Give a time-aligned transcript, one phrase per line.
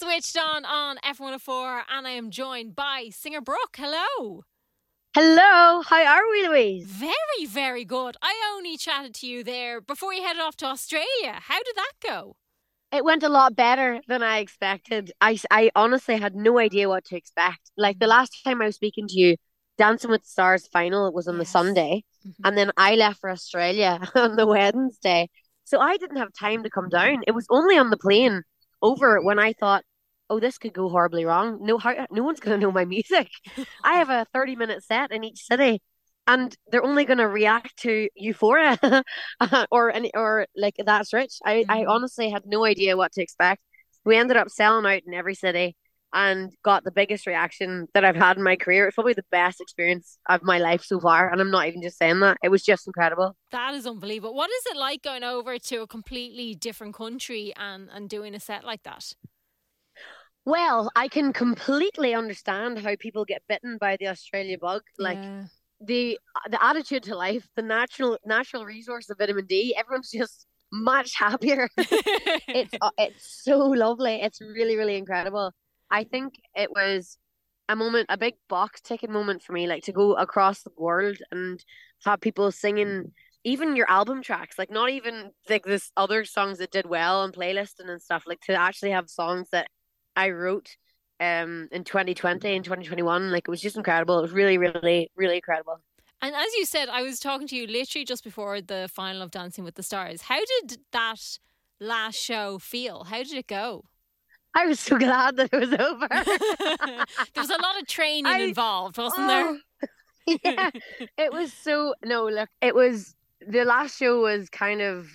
[0.00, 3.76] switched on on F104, and I am joined by singer Brooke.
[3.76, 4.44] Hello.
[5.14, 6.86] Hello, how are we, Louise?
[6.86, 8.16] Very, very good.
[8.22, 11.34] I only chatted to you there before you headed off to Australia.
[11.48, 12.36] How did that go?
[12.92, 15.12] It went a lot better than I expected.
[15.20, 17.70] I, I honestly had no idea what to expect.
[17.76, 19.36] Like the last time I was speaking to you,
[19.76, 21.50] Dancing with the Stars final was on the Yes.
[21.52, 22.34] Sunday, Mhm.
[22.44, 25.28] and then I left for Australia on the Wednesday.
[25.64, 27.22] So I didn't have time to come down.
[27.26, 28.42] It was only on the plane
[28.82, 29.84] over when I thought,
[30.30, 31.58] oh, this could go horribly wrong.
[31.60, 33.28] No, how, no one's going to know my music.
[33.84, 35.82] I have a 30 minute set in each city.
[36.26, 38.78] And they're only going to react to Euphoria
[39.72, 41.34] or any or like That's Rich.
[41.44, 41.88] I, I Mhm.
[41.88, 43.62] honestly had no idea what to expect.
[44.04, 45.76] We ended up selling out in every city
[46.12, 48.86] and got the biggest reaction that I've had in my career.
[48.86, 51.30] It's probably the best experience of my life so far.
[51.30, 52.36] And I'm not even just saying that.
[52.42, 53.36] It was just incredible.
[53.52, 54.34] That is unbelievable.
[54.34, 58.40] What is it like going over to a completely different country and, and doing a
[58.40, 59.12] set like that?
[60.44, 64.82] Well, I can completely understand how people get bitten by the Australia bug.
[64.98, 65.44] Like Yeah.
[65.80, 66.18] the
[66.50, 69.74] the attitude to life, the natural natural resource of vitamin D.
[69.76, 71.68] Everyone's just much happier.
[71.78, 74.20] it's uh, it's so lovely.
[74.22, 75.52] It's really really incredible.
[75.90, 77.18] I think it was
[77.68, 81.18] a moment, a big box ticking moment for me, like to go across the world
[81.30, 81.64] and
[82.04, 83.12] have people singing
[83.44, 87.32] even your album tracks, like not even like this other songs that did well on
[87.32, 89.68] playlisting and stuff, like to actually have songs that
[90.16, 90.76] I wrote
[91.20, 95.36] um in 2020 and 2021 like it was just incredible it was really really really
[95.36, 95.80] incredible
[96.22, 99.30] And as you said, I was talking to you literally just before the final of
[99.30, 100.22] Dancing with the Stars.
[100.22, 101.38] How did that
[101.80, 103.04] last show feel?
[103.04, 103.84] How did it go?
[104.54, 106.08] I was so glad that it was over
[107.34, 109.46] there was a lot of training I- involved, wasn't there?
[109.46, 109.58] Oh,
[110.44, 110.70] yeah
[111.16, 115.08] it was so no look it was the last show was kind of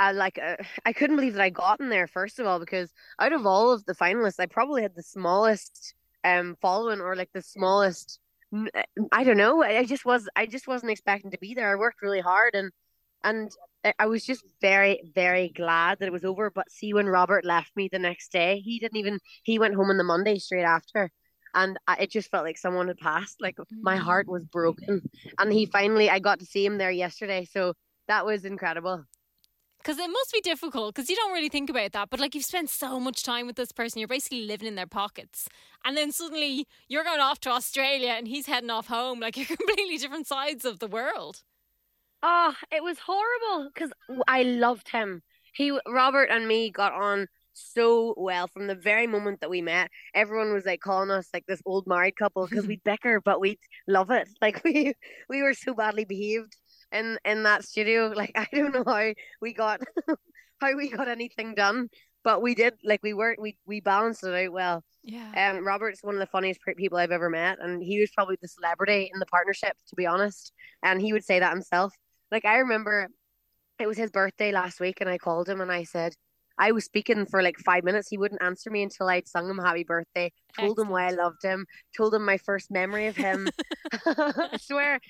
[0.00, 0.56] uh, like uh,
[0.86, 3.70] I couldn't believe that I got in there first of all because out of all
[3.70, 8.18] of the finalists I probably had the smallest um following or like the smallest
[9.12, 11.70] I don't know I I just was I just wasn't expecting to be there.
[11.70, 12.70] I worked really hard and
[13.22, 13.50] and
[13.84, 17.44] I- I was just very very glad that it was over but see when Robert
[17.44, 20.64] left me the next day he didn't even he went home on the Monday straight
[20.64, 21.10] after
[21.54, 25.02] and I, it just felt like someone had passed like my heart was broken
[25.38, 27.74] and he finally I got to see him there yesterday so
[28.08, 29.04] that was incredible
[29.82, 32.10] Because it must be difficult because you don't really think about that.
[32.10, 34.86] But like you've spent so much time with this person, you're basically living in their
[34.86, 35.48] pockets.
[35.84, 39.20] And then suddenly you're going off to Australia and he's heading off home.
[39.20, 41.42] Like you're completely different sides of the world.
[42.22, 43.90] Oh, it was horrible because
[44.28, 45.22] I loved him.
[45.54, 49.90] He, Robert, and me got on so well from the very moment that we met.
[50.14, 53.58] Everyone was like calling us like this old married couple because we bicker, but we
[53.88, 54.28] love it.
[54.40, 54.94] Like we
[55.28, 56.56] we were so badly behaved
[56.92, 58.12] in in that studio.
[58.16, 59.80] Like I don't know how we got
[60.60, 61.88] how we got anything done,
[62.24, 62.74] but we did.
[62.84, 64.84] Like we were we we balanced it out well.
[65.02, 65.52] Yeah.
[65.52, 68.48] Um, Robert's one of the funniest people I've ever met, and he was probably the
[68.48, 70.52] celebrity in the partnership, to be honest.
[70.82, 71.94] And he would say that himself.
[72.30, 73.08] Like I remember,
[73.78, 76.14] it was his birthday last week, and I called him and I said
[76.60, 78.08] I was speaking for like five minutes.
[78.10, 81.42] He wouldn't answer me until I'd sung him happy birthday, told him why I loved
[81.42, 81.64] him,
[81.96, 83.48] told him my first memory of him.
[84.06, 85.00] I swear,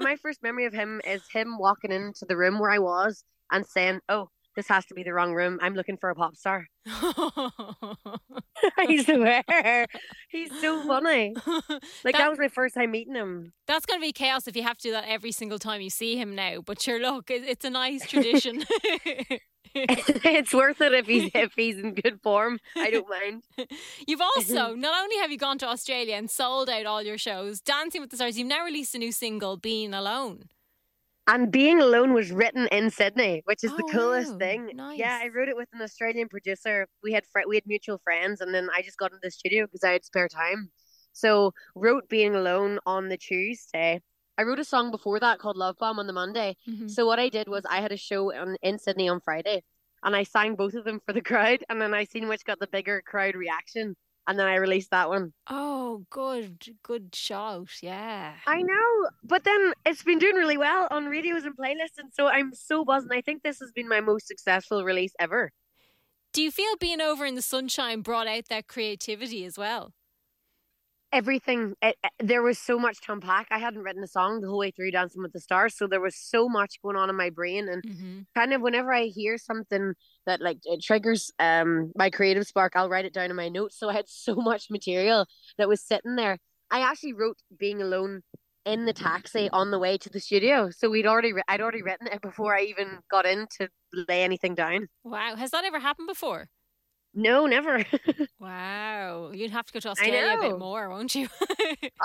[0.00, 3.66] my first memory of him is him walking into the room where I was and
[3.66, 5.60] saying, "Oh." This has to be the wrong room.
[5.62, 6.66] I'm looking for a pop star.
[6.84, 7.50] I
[9.04, 9.86] swear.
[10.30, 11.32] He's so funny.
[11.46, 13.52] Like That- that, was my first time meeting him.
[13.68, 15.90] That's going to be chaos if you have to do that every single time you
[15.90, 16.60] see him now.
[16.60, 18.64] But sure, look, it's a nice tradition.
[19.76, 22.58] it's worth it if he's if he's in good form.
[22.76, 23.44] I don't mind.
[24.08, 27.60] You've also not only have you gone to Australia and sold out all your shows,
[27.60, 28.36] Dancing with the Stars.
[28.36, 30.48] You've now released a new single, "Being Alone."
[31.28, 34.38] And being alone was written in Sydney, which is the Oh, coolest wow.
[34.38, 34.70] thing.
[34.96, 36.88] Yeah, I wrote it with an Australian producer.
[37.02, 39.66] We had fr- we had mutual friends, and then I just got into the studio
[39.66, 40.70] because I had spare time.
[41.12, 44.00] So wrote being alone on the Tuesday.
[44.38, 46.56] I wrote a song before that called Love Bomb on the Monday.
[46.66, 46.88] Mhm.
[46.90, 49.64] So what I did was I had a show on, in Sydney on Friday,
[50.02, 52.58] and I sang both of them for the crowd, and then I seen which got
[52.60, 53.96] the bigger crowd reaction,
[54.28, 55.32] and then I released that one.
[55.48, 57.70] Oh, good, good shout.
[57.82, 58.34] Yeah.
[58.46, 62.28] I know, but then it's been doing really well on radios and playlists, and so
[62.28, 63.10] I'm so buzzing.
[63.10, 65.50] I think this has been my most successful release ever.
[66.34, 69.94] Do you feel being over in the sunshine brought out that creativity as well?
[71.10, 73.46] Everything, it, it- there was so much to unpack.
[73.50, 76.00] I hadn't written a song the whole way through Dancing with the Stars, so there
[76.02, 78.18] was so much going on in my brain, and Mm-hmm.
[78.34, 79.94] kind of whenever I hear something
[80.26, 83.78] that like it triggers um my creative spark, I'll write it down in my notes.
[83.78, 85.26] So I had so much material
[85.56, 86.38] that was sitting there.
[86.70, 88.22] I actually wrote "Being Alone"
[88.66, 92.08] in the taxi on the way to the studio, so we'd already I'd already written
[92.08, 93.68] it before I even got in to
[94.08, 94.88] lay anything down.
[95.04, 95.36] Wow.
[95.36, 96.48] Has that ever happened before?
[97.18, 97.84] No, never.
[98.40, 99.32] wow.
[99.34, 101.28] You'd have to go to Australia a bit more, won't you?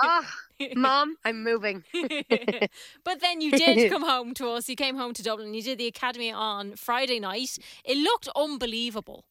[0.02, 0.26] oh,
[0.74, 1.84] mom, I'm moving.
[3.04, 4.68] but then you did come home to us.
[4.68, 5.54] You came home to Dublin.
[5.54, 7.56] You did the academy on Friday night.
[7.84, 9.24] It looked unbelievable.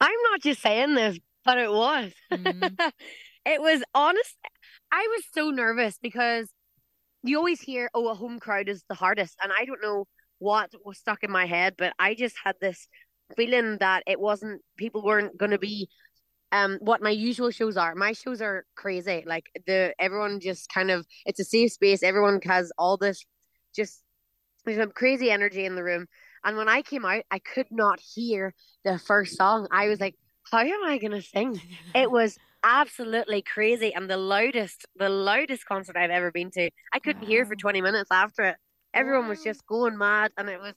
[0.00, 2.12] I'm not just saying this, but it was.
[2.32, 2.92] Mhm.
[3.44, 4.36] it was honest.
[4.90, 6.48] I was so nervous because
[7.22, 9.36] you always hear, oh, a home crowd is the hardest.
[9.42, 10.06] And I don't know
[10.38, 12.88] what was stuck in my head, but I just had this
[13.36, 15.88] feeling that it wasn't, people weren't going to be
[16.54, 17.94] um what my usual shows are.
[17.94, 19.24] My shows are crazy.
[19.26, 22.02] Like the everyone just kind of it's a safe space.
[22.02, 23.24] Everyone has all this
[23.74, 24.02] just
[24.64, 26.06] there's some crazy energy in the room.
[26.44, 28.54] And when I came out, I could not hear
[28.84, 29.66] the first song.
[29.70, 30.14] I was like,
[30.50, 31.60] how am I gonna sing?
[31.94, 36.70] It was absolutely crazy and the loudest, the loudest concert I've ever been to.
[36.92, 38.56] I couldn't hear for 20 minutes after it.
[38.92, 40.74] Everyone was just going mad and it was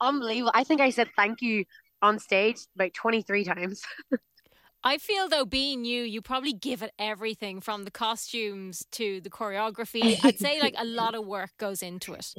[0.00, 0.52] unbelievable.
[0.54, 1.64] I think I said thank you
[2.02, 3.82] on stage about 23 times.
[4.84, 9.30] I feel though, being you, you probably give it everything from the costumes to the
[9.30, 10.18] choreography.
[10.24, 12.32] I'd say like a lot of work goes into it.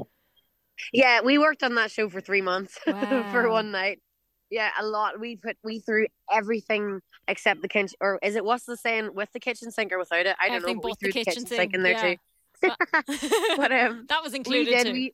[0.94, 4.00] Yeah, we worked on that show for three months for one night.
[4.50, 5.20] Yeah, a lot.
[5.20, 9.30] We put we threw everything except the kitchen, or is it what's the saying with
[9.34, 10.38] the kitchen sink or without it?
[10.40, 10.82] I don't Everything know.
[10.84, 12.20] But we threw the kitchen kitchen sink in there sink,
[12.62, 12.70] too.
[12.70, 13.02] yeah.
[13.58, 14.86] But um, that was we included did.
[14.86, 14.94] too.
[14.94, 15.14] We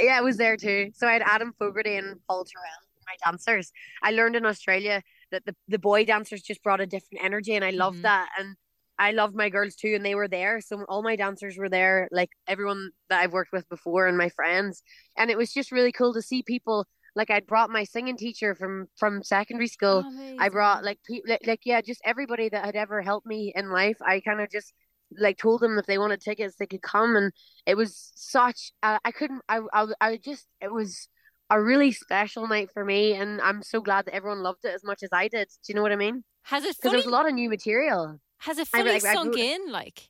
[0.00, 0.92] yeah, it was there too.
[0.94, 2.70] So I had Adam Fogarty and Paul Terrell,
[3.10, 3.72] my dancers.
[4.02, 5.02] I learned in Australia
[5.32, 8.02] that the the boy dancers just brought a different energy, and I loved Mhm.
[8.10, 8.28] that.
[8.38, 8.56] And
[8.98, 10.60] I loved my girls too, and they were there.
[10.60, 14.28] So all my dancers were there, like everyone that I've worked with before, and my
[14.28, 14.82] friends.
[15.16, 16.86] And it was just really cool to see people.
[17.16, 20.04] Like I'd brought my singing teacher from from secondary school.
[20.38, 23.70] I brought like people, like, like yeah, just everybody that had ever helped me in
[23.70, 23.96] life.
[24.02, 24.72] I kind of just
[25.18, 27.32] like told them if they wanted tickets, they could come, and
[27.66, 28.72] it was such.
[28.82, 29.42] Uh, I couldn't.
[29.48, 30.46] I, I I just.
[30.60, 31.08] It was
[31.50, 34.84] a really special night for me, and I'm so glad that everyone loved it as
[34.84, 35.48] much as I did.
[35.48, 36.24] Do you know what I mean?
[36.44, 38.18] has it Because fully there's a lot of new material.
[38.38, 39.70] has it I- fully like, I sunk wrote- in?
[39.70, 40.08] Like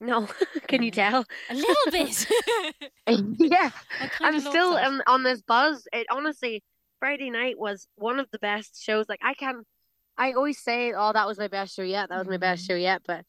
[0.00, 0.26] No,
[0.68, 0.94] can you Mm.
[0.94, 1.24] tell?
[1.50, 2.26] a little bit.
[3.38, 3.70] yeah,
[4.20, 5.86] I'm still um, on this buzz.
[5.92, 6.62] It honestly,
[7.00, 9.06] Friday night was one of the best shows.
[9.08, 9.66] Like I can't.
[10.18, 12.08] I always say, "Oh, that was my best show yet.
[12.08, 12.66] That was my best Mhm.
[12.68, 13.24] show yet." But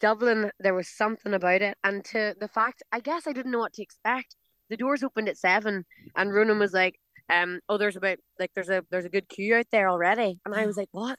[0.00, 3.58] Dublin, there was something about it, and to the fact, I guess I didn't know
[3.58, 4.34] what to expect.
[4.68, 5.84] The doors opened at seven,
[6.14, 6.98] and Ronan was like,
[7.30, 10.54] "Um, oh, there's about like there's a there's a good queue out there already," and
[10.54, 11.18] I was like, "What?"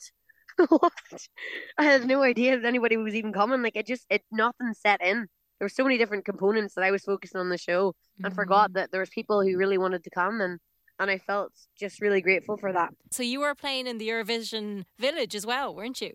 [0.70, 0.92] what?
[1.78, 3.62] I had no idea that anybody was even coming.
[3.62, 5.28] Like it just it nothing set in.
[5.60, 8.72] There were so many different components that I was focusing on the show and forgot
[8.72, 8.74] Mhm.
[8.76, 10.60] that there was people who really wanted to come and
[11.00, 12.92] and I felt just really grateful for that.
[13.12, 16.14] So you were playing in the Eurovision Village as well, weren't you?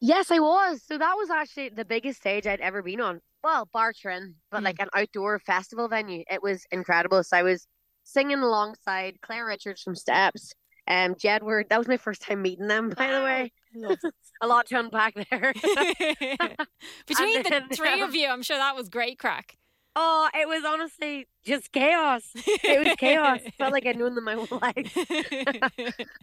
[0.00, 0.82] Yes, I was.
[0.82, 3.20] So that was actually the biggest stage I'd ever been on.
[3.44, 4.64] Well, bar but Mm.
[4.64, 6.24] like an outdoor festival venue.
[6.30, 7.22] It was incredible.
[7.22, 7.68] So I was
[8.02, 10.54] singing alongside Claire Richards from Steps,
[10.88, 11.68] um, Jedward.
[11.68, 13.52] That was my first time meeting them, by the way.
[14.42, 15.52] A lot to unpack there.
[17.06, 19.58] Between the then, three of um, you, I'm sure that was great craic.
[19.94, 22.22] oh, it was honestly just chaos.
[22.34, 23.40] It was chaos.
[23.58, 24.96] Felt like I'd known them my whole life.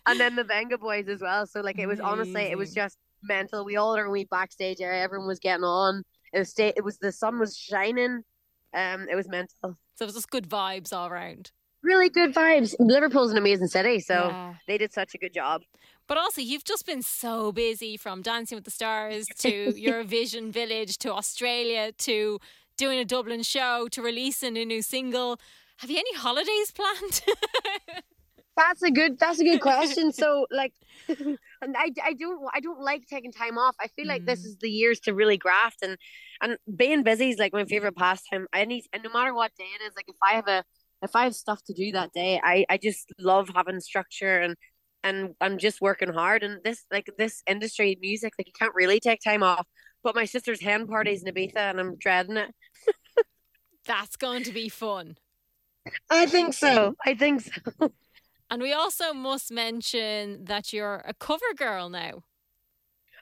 [0.07, 1.45] and then the Vengaboys as well.
[1.45, 3.63] So like it was honestly, it was just mental.
[3.63, 5.03] We all are in we backstage area.
[5.03, 6.03] Everyone was getting on.
[6.33, 8.23] It was sta- It was the sun was shining.
[8.73, 9.77] Um, it was mental.
[9.95, 11.51] so it was just good vibes all around.
[11.83, 12.75] Really good vibes.
[12.79, 14.53] Liverpool's an amazing city, so Yeah.
[14.67, 15.63] they did such a good job.
[16.07, 20.97] But also, you've just been so busy from Dancing with the Stars to Eurovision Village
[20.99, 22.39] to Australia to
[22.77, 25.39] doing a Dublin show to releasing a new single.
[25.77, 27.21] Have you any holidays planned?
[28.57, 29.17] That's a good.
[29.17, 30.11] That's a good question.
[30.11, 30.73] So like,
[31.61, 33.75] and I, I don't I don't like taking time off.
[33.79, 34.45] I feel like this Mm.
[34.45, 35.97] is the years to really graft and
[36.41, 38.47] and being busy is like my favorite pastime.
[38.53, 40.63] I need and no matter what day it is, like if I have a
[41.03, 44.55] if I have stuff to do that day, I I just love having structure and
[45.03, 46.43] and I'm just working hard.
[46.43, 49.67] And this like this industry music, like you can't really take time off.
[50.03, 52.49] But my sister's hen party's in Ibiza, and I'm dreading it.
[53.85, 55.17] That's going to be fun.
[56.09, 56.95] I think so.
[57.05, 57.91] I think so.
[58.51, 62.23] And we also must mention that you're a cover girl now.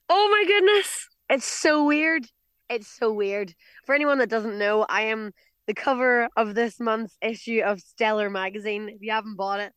[0.09, 1.07] Oh my goodness.
[1.29, 2.25] It's so weird.
[2.67, 3.53] It's so weird.
[3.85, 5.31] For anyone that doesn't know, I am
[5.67, 8.89] the cover of this month's issue of Stellar magazine.
[8.89, 9.71] If you haven't bought it,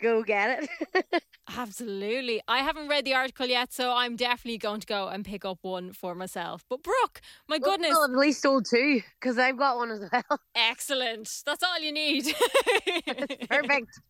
[0.00, 1.22] go get it.
[1.56, 2.40] Absolutely.
[2.48, 5.58] I haven't read the article yet, so I'm definitely going to go and pick up
[5.62, 6.64] one for myself.
[6.68, 10.40] But Brooke, my goodness, Well, at least sold two because I've got one as well.
[10.54, 11.30] excellent.
[11.46, 12.24] That's all you need.
[13.48, 14.00] Perfect.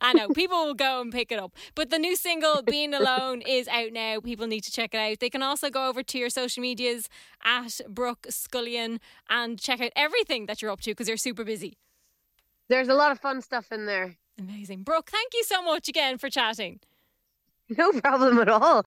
[0.00, 1.54] I know people will go and pick it up.
[1.74, 4.20] But the new single, Being Alone, is out now.
[4.20, 5.20] People need to check it out.
[5.20, 7.08] They can also go over to your social medias
[7.44, 11.76] at Brooke Scullion and check out everything that you're up to because you're super busy.
[12.68, 14.16] There's a lot of fun stuff in there.
[14.40, 14.82] Amazing.
[14.82, 16.80] Brooke, thank you so much again for chatting.
[17.68, 18.78] No problem at all.